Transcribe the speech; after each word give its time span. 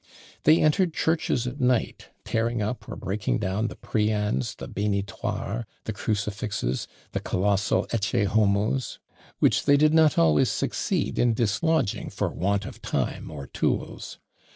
They 0.45 0.59
entered 0.59 0.95
churches 0.95 1.45
at 1.45 1.61
night, 1.61 2.07
tearing 2.25 2.59
up 2.59 2.89
or 2.89 2.95
breaking 2.95 3.37
down 3.37 3.67
the 3.67 3.75
prians, 3.75 4.55
the 4.55 4.67
bénitoires, 4.67 5.65
the 5.83 5.93
crucifixes, 5.93 6.87
the 7.11 7.19
colossal 7.19 7.85
ecce 7.91 8.25
homos, 8.25 8.97
which 9.37 9.65
they 9.65 9.77
did 9.77 9.93
not 9.93 10.17
always 10.17 10.49
succeed 10.49 11.19
in 11.19 11.35
dislodging 11.35 12.09
for 12.09 12.29
want 12.29 12.65
of 12.65 12.81
time 12.81 13.29
or 13.29 13.45
tools. 13.45 14.17